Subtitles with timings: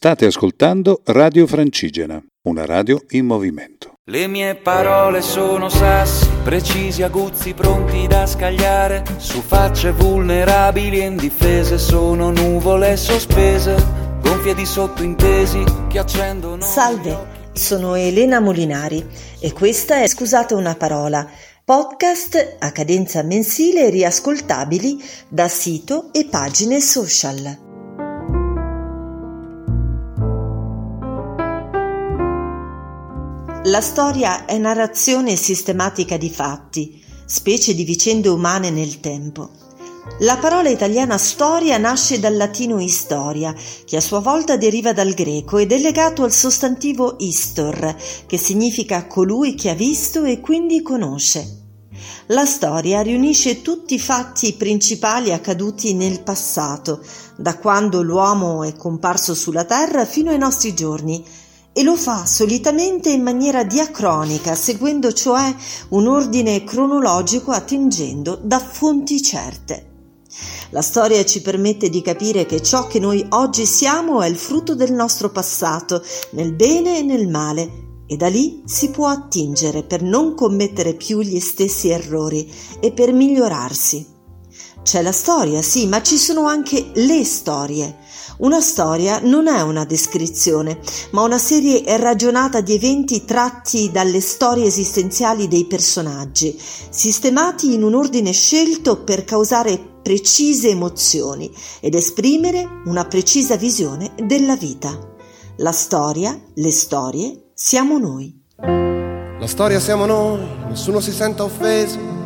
[0.00, 3.94] State ascoltando Radio Francigena, una radio in movimento.
[4.04, 9.02] Le mie parole sono sassi, precisi, aguzzi, pronti da scagliare.
[9.16, 13.74] Su facce vulnerabili e indifese sono nuvole sospese,
[14.22, 16.62] gonfie di sottointesi che accendono.
[16.62, 19.04] Salve, sono Elena Molinari
[19.40, 21.28] e questa è Scusate una parola,
[21.64, 27.66] podcast a cadenza mensile riascoltabili da sito e pagine social.
[33.68, 39.50] La storia è narrazione sistematica di fatti, specie di vicende umane nel tempo.
[40.20, 43.54] La parola italiana storia nasce dal latino historia,
[43.84, 47.94] che a sua volta deriva dal greco ed è legato al sostantivo istor,
[48.26, 51.56] che significa colui che ha visto e quindi conosce.
[52.28, 57.04] La storia riunisce tutti i fatti principali accaduti nel passato,
[57.36, 61.22] da quando l'uomo è comparso sulla Terra fino ai nostri giorni,
[61.78, 65.54] e lo fa solitamente in maniera diacronica, seguendo cioè
[65.90, 69.86] un ordine cronologico attingendo da fonti certe.
[70.70, 74.74] La storia ci permette di capire che ciò che noi oggi siamo è il frutto
[74.74, 80.02] del nostro passato, nel bene e nel male, e da lì si può attingere per
[80.02, 84.17] non commettere più gli stessi errori e per migliorarsi.
[84.88, 87.98] C'è la storia, sì, ma ci sono anche le storie.
[88.38, 94.64] Una storia non è una descrizione, ma una serie ragionata di eventi tratti dalle storie
[94.64, 103.04] esistenziali dei personaggi, sistemati in un ordine scelto per causare precise emozioni ed esprimere una
[103.04, 104.98] precisa visione della vita.
[105.58, 108.34] La storia, le storie, siamo noi.
[108.56, 112.17] La storia siamo noi, nessuno si senta offeso.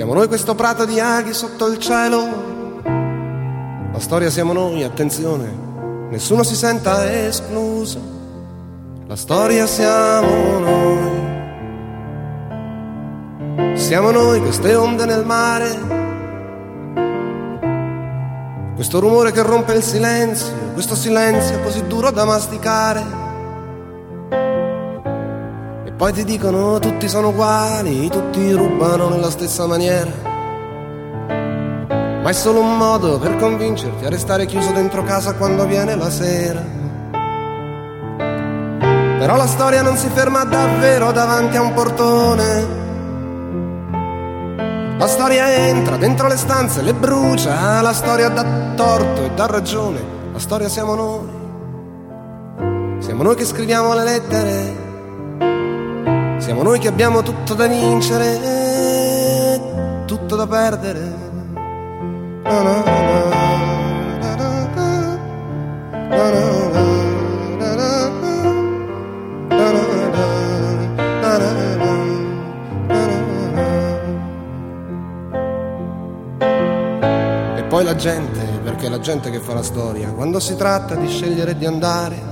[0.00, 2.80] Siamo noi questo prato di aghi sotto il cielo
[3.92, 5.46] la storia siamo noi, attenzione,
[6.08, 8.00] nessuno si senta escluso.
[9.06, 11.28] La storia siamo noi.
[13.76, 15.78] Siamo noi queste onde nel mare.
[18.76, 23.29] Questo rumore che rompe il silenzio, questo silenzio così duro da masticare.
[26.00, 30.30] Poi ti dicono tutti sono uguali, tutti rubano nella stessa maniera
[32.22, 36.10] ma è solo un modo per convincerti a restare chiuso dentro casa quando viene la
[36.10, 36.62] sera.
[39.18, 42.78] Però la storia non si ferma davvero davanti a un portone.
[44.98, 48.44] La storia entra dentro le stanze, le brucia, la storia dà
[48.76, 50.00] torto e dà ragione.
[50.32, 51.38] La storia siamo noi.
[52.98, 54.79] Siamo noi che scriviamo le lettere.
[56.50, 58.40] Siamo noi che abbiamo tutto da vincere,
[60.04, 60.98] tutto da perdere.
[77.54, 80.96] E poi la gente, perché è la gente che fa la storia, quando si tratta
[80.96, 82.29] di scegliere di andare,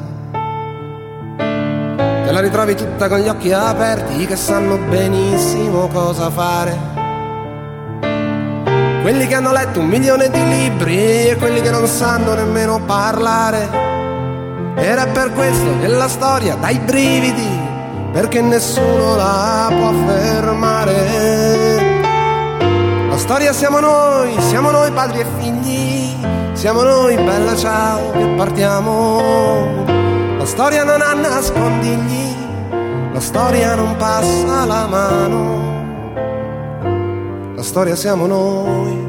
[2.29, 6.77] te la ritrovi tutta con gli occhi aperti che sanno benissimo cosa fare
[9.01, 13.67] quelli che hanno letto un milione di libri e quelli che non sanno nemmeno parlare.
[14.77, 17.49] Era per questo che la storia dà i brividi,
[18.13, 20.97] perché nessuno la può fermare.
[23.09, 26.15] La storia siamo noi, siamo noi padri e figli,
[26.53, 29.98] siamo noi bella ciao che partiamo.
[30.49, 32.35] Storia non ha nascondigli,
[33.13, 35.69] la storia non passa la mano
[37.59, 39.07] la storia siamo noi.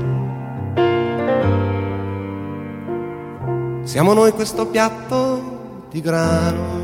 [3.83, 6.78] Siamo noi questo piatto di grano.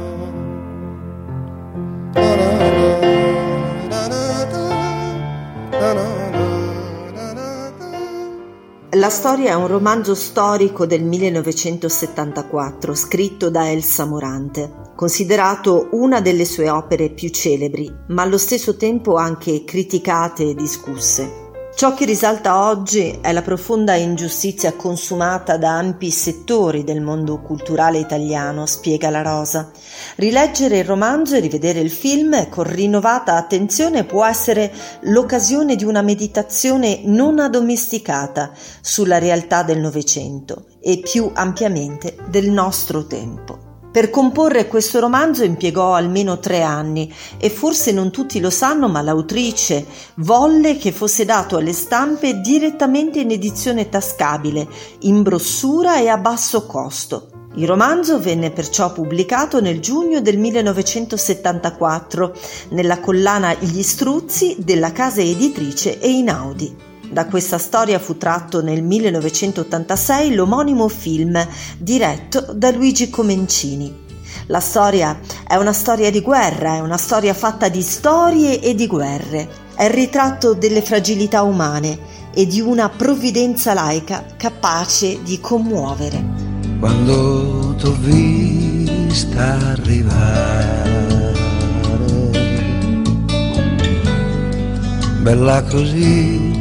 [9.06, 16.44] La storia è un romanzo storico del 1974 scritto da Elsa Morante, considerato una delle
[16.44, 21.45] sue opere più celebri, ma allo stesso tempo anche criticate e discusse.
[21.76, 27.98] Ciò che risalta oggi è la profonda ingiustizia consumata da ampi settori del mondo culturale
[27.98, 29.72] italiano, spiega la Rosa.
[30.16, 36.02] Rileggere il romanzo e rivedere il film con rinnovata attenzione può essere l'occasione di una
[36.02, 43.75] meditazione non addomesticata sulla realtà del Novecento e più ampiamente del nostro tempo.
[43.96, 49.02] Per comporre questo romanzo impiegò almeno tre anni e forse non tutti lo sanno, ma
[49.02, 54.68] l'autrice volle che fosse dato alle stampe direttamente in edizione tascabile,
[55.04, 57.30] in brossura e a basso costo.
[57.56, 62.36] Il romanzo venne perciò pubblicato nel giugno del 1974
[62.72, 66.95] nella collana Gli Struzzi della casa editrice Einaudi.
[67.16, 71.48] Da questa storia fu tratto nel 1986 l'omonimo film
[71.78, 74.04] diretto da Luigi Comencini.
[74.48, 75.18] La storia
[75.48, 79.48] è una storia di guerra, è una storia fatta di storie e di guerre.
[79.76, 81.98] È il ritratto delle fragilità umane
[82.34, 86.22] e di una provvidenza laica capace di commuovere.
[86.82, 91.34] Quando t'ho vista arrivare,
[95.22, 96.55] bella così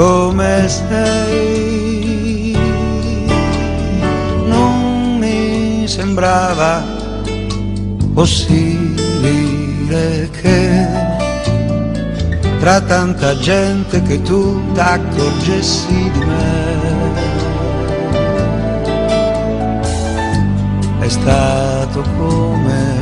[0.00, 2.56] come sei,
[4.46, 6.82] non mi sembrava
[8.14, 9.10] possibile
[10.40, 10.86] che
[12.60, 16.78] tra tanta gente che tu t'accorgessi di me.
[21.00, 22.99] È stato come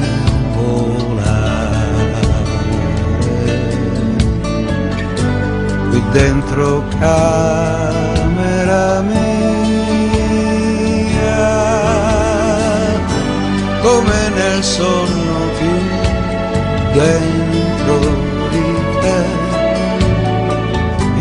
[6.12, 9.16] dentro camera mia,
[13.82, 15.76] come nel sonno più
[16.92, 17.98] dentro
[18.50, 18.62] di
[19.00, 19.46] te.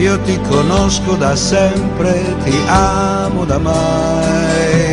[0.02, 4.87] Io ti conosco da sempre, ti amo da mai.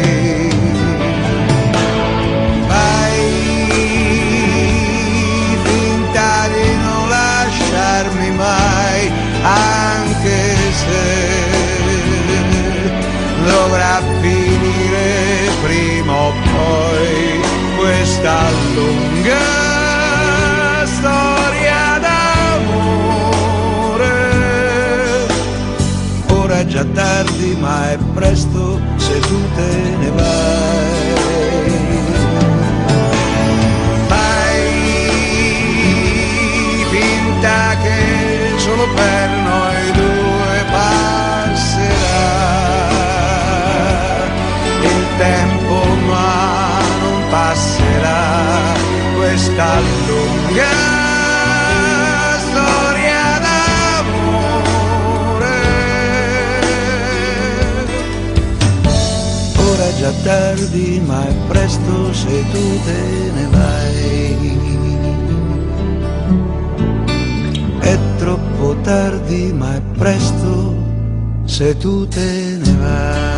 [18.25, 19.37] Questa lunga
[20.87, 23.27] storia d'amore.
[26.31, 30.94] Ora è già tardi, ma è presto se tu te ne vai.
[60.65, 64.59] Tardi, ma è presto se tu te ne vai.
[67.81, 70.75] È troppo tardi, ma è presto
[71.45, 73.34] se tu te ne vai.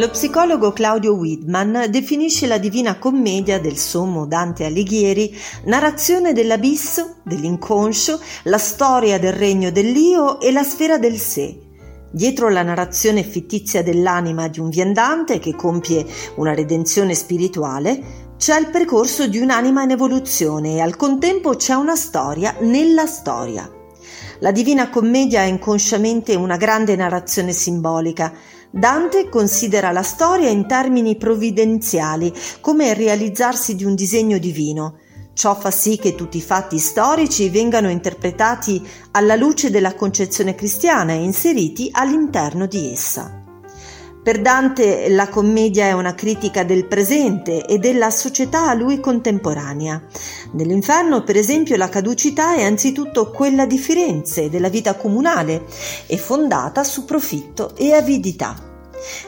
[0.00, 5.36] Lo psicologo Claudio Widman definisce la Divina Commedia del sommo Dante Alighieri
[5.66, 11.54] narrazione dell'abisso, dell'inconscio, la storia del regno dell'io e la sfera del sé.
[12.10, 16.06] Dietro la narrazione fittizia dell'anima di un viandante che compie
[16.36, 21.94] una redenzione spirituale c'è il percorso di un'anima in evoluzione e al contempo c'è una
[21.94, 23.70] storia nella storia.
[24.42, 28.32] La Divina Commedia è inconsciamente una grande narrazione simbolica.
[28.70, 34.96] Dante considera la storia in termini provvidenziali, come il realizzarsi di un disegno divino.
[35.34, 41.12] Ciò fa sì che tutti i fatti storici vengano interpretati alla luce della concezione cristiana
[41.12, 43.39] e inseriti all'interno di essa.
[44.22, 50.02] Per Dante la commedia è una critica del presente e della società a lui contemporanea.
[50.52, 55.64] Nell'inferno, per esempio, la caducità è anzitutto quella di Firenze, della vita comunale,
[56.06, 58.54] e fondata su profitto e avidità.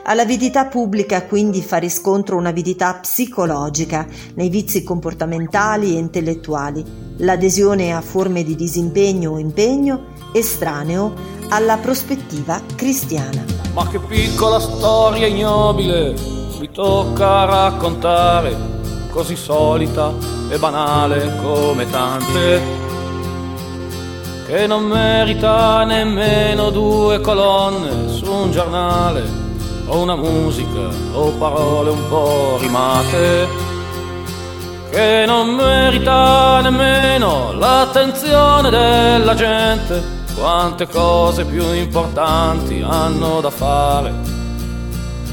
[0.03, 6.85] All'avidità pubblica quindi fa riscontro un'avidità psicologica nei vizi comportamentali e intellettuali,
[7.17, 13.45] l'adesione a forme di disimpegno o impegno estraneo alla prospettiva cristiana.
[13.75, 16.15] Ma che piccola storia ignobile
[16.59, 18.57] mi tocca raccontare,
[19.11, 20.13] così solita
[20.49, 22.61] e banale come tante,
[24.47, 29.23] che non merita nemmeno due colonne su un giornale,
[29.89, 33.49] o una musica, o parole un po' rimate,
[34.91, 44.13] che non merita nemmeno l'attenzione della gente quante cose più importanti hanno da fare.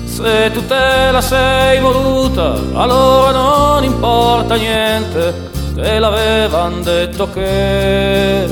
[0.05, 8.47] Se tu te la sei voluta, allora non importa niente, te l'avevan detto che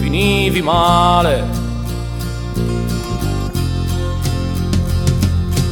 [0.00, 1.44] finivi male.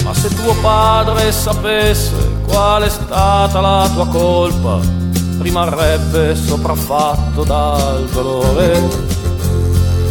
[0.05, 2.15] Ma se tuo padre sapesse
[2.47, 4.79] qual è stata la tua colpa,
[5.41, 9.08] rimarrebbe sopraffatto dal dolore.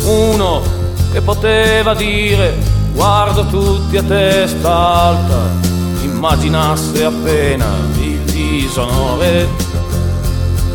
[0.08, 0.62] Uno
[1.12, 2.56] che poteva dire
[2.94, 5.50] guardo tutti a testa alta,
[6.02, 7.66] immaginasse appena
[8.00, 9.48] il disonore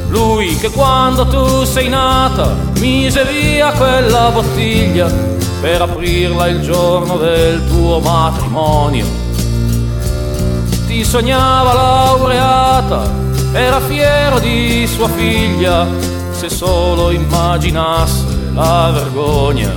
[0.09, 5.11] lui che quando tu sei nata mise via quella bottiglia
[5.63, 9.07] per aprirla il giorno del tuo matrimonio.
[10.87, 13.11] Ti sognava laureata,
[13.53, 15.87] era fiero di sua figlia,
[16.33, 19.73] se solo immaginasse la vergogna.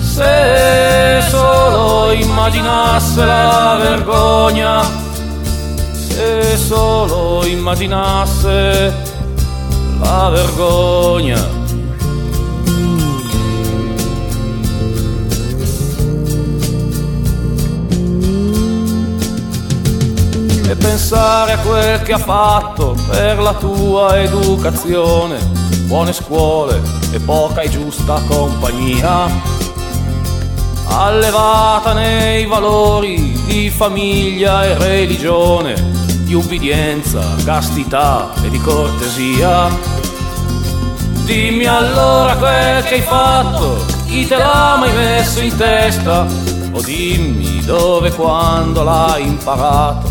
[0.00, 4.82] Se solo immaginasse la vergogna,
[5.92, 8.94] se solo immaginasse
[10.00, 11.62] la vergogna.
[20.66, 25.38] E pensare a quel che ha fatto per la tua educazione,
[25.86, 29.30] buone scuole e poca e giusta compagnia
[30.86, 35.74] allevata nei valori di famiglia e religione,
[36.24, 39.68] di ubbidienza, castità e di cortesia.
[41.24, 46.26] Dimmi allora quel che hai fatto, chi te l'ha mai messo in testa,
[46.72, 50.10] o dimmi dove e quando l'hai imparato.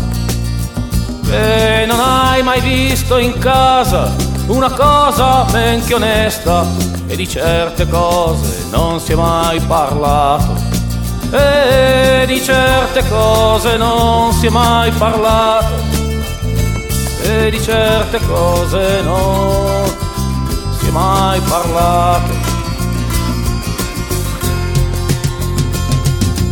[1.22, 6.64] Che non hai mai visto in casa una cosa men che onesta,
[7.06, 10.72] e di certe cose non si è mai parlato.
[11.30, 15.94] E di certe cose non si è mai parlato
[17.24, 19.86] e di certe cose non
[20.78, 22.32] si è mai parlato.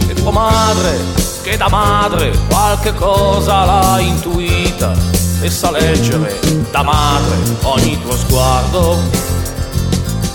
[0.08, 0.98] E tua madre,
[1.42, 5.11] che da madre qualche cosa l'ha intuita
[5.42, 6.38] e sa leggere
[6.70, 8.98] da madre ogni tuo sguardo.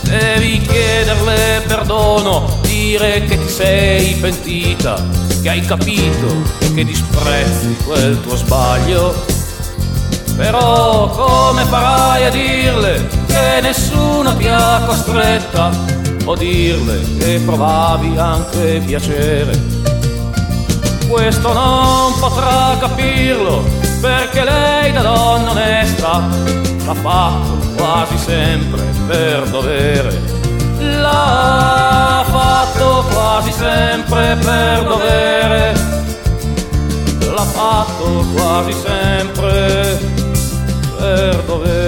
[0.02, 5.04] Devi chiederle perdono, dire che ti sei pentita,
[5.42, 6.28] che hai capito
[6.60, 9.36] e che disprezzi quel tuo sbaglio
[10.38, 15.72] però come farai a dirle che nessuno ti ha costretta
[16.26, 19.60] o dirle che provavi anche piacere?
[21.08, 26.28] Questo non potrà capirlo perché lei da donna onesta
[26.86, 30.22] l'ha fatto quasi sempre per dovere.
[30.80, 35.74] L'ha fatto quasi sempre per dovere.
[37.20, 40.00] L'ha fatto quasi sempre
[40.98, 41.87] per dovere.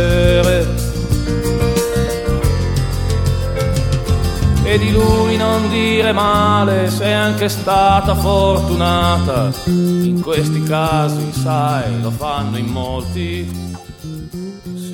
[4.80, 9.52] Di lui non dire male, sei anche stata fortunata.
[9.66, 13.78] In questi casi, sai, lo fanno in molti.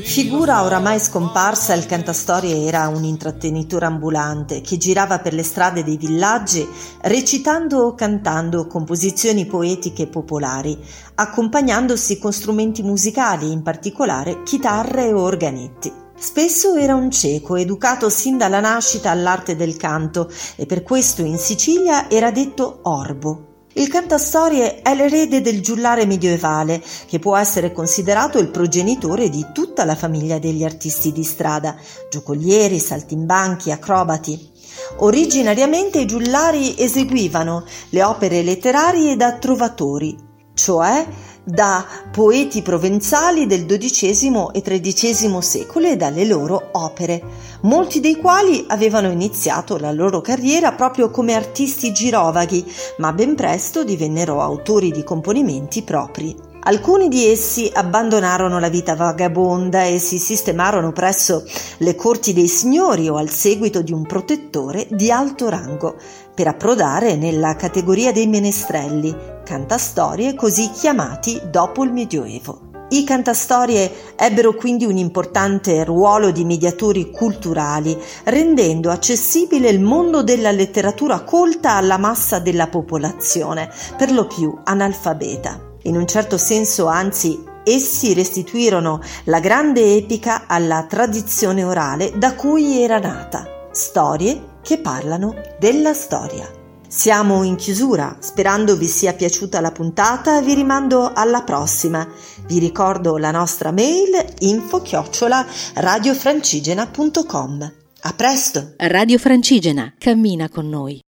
[0.03, 5.97] Figura oramai scomparsa, il cantastorie era un intrattenitore ambulante che girava per le strade dei
[5.97, 6.65] villaggi
[7.01, 10.77] recitando o cantando composizioni poetiche popolari,
[11.15, 16.04] accompagnandosi con strumenti musicali, in particolare chitarre e organetti.
[16.17, 21.37] Spesso era un cieco, educato sin dalla nascita all'arte del canto e per questo in
[21.37, 23.53] Sicilia era detto orbo.
[23.73, 29.83] Il cantastorie è l'erede del giullare medievale, che può essere considerato il progenitore di tutta
[29.83, 31.75] la famiglia degli artisti di strada,
[32.09, 34.51] giocolieri, saltimbanchi, acrobati.
[34.99, 40.17] Originariamente i giullari eseguivano le opere letterarie da trovatori,
[40.53, 41.05] cioè
[41.45, 47.21] da poeti provenzali del XII e XIII secolo e dalle loro opere,
[47.61, 52.65] molti dei quali avevano iniziato la loro carriera proprio come artisti girovaghi,
[52.97, 56.53] ma ben presto divennero autori di componimenti propri.
[56.67, 61.43] Alcuni di essi abbandonarono la vita vagabonda e si sistemarono presso
[61.77, 65.95] le corti dei signori o al seguito di un protettore di alto rango,
[66.33, 72.73] per approdare nella categoria dei menestrelli, cantastorie così chiamati dopo il Medioevo.
[72.89, 80.51] I cantastorie ebbero quindi un importante ruolo di mediatori culturali, rendendo accessibile il mondo della
[80.51, 85.77] letteratura colta alla massa della popolazione, per lo più analfabeta.
[85.83, 92.81] In un certo senso, anzi, essi restituirono la grande epica alla tradizione orale da cui
[92.81, 93.69] era nata.
[93.71, 96.63] Storie che parlano della storia.
[96.95, 102.07] Siamo in chiusura, sperando vi sia piaciuta la puntata, vi rimando alla prossima.
[102.47, 107.73] Vi ricordo la nostra mail info chiocciola radiofrancigena.com.
[107.99, 108.75] A presto!
[108.77, 111.04] Radio Francigena, cammina con noi.